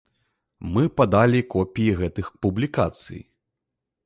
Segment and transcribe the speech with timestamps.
[0.77, 3.21] Мы падалі копіі гэтых публікацый.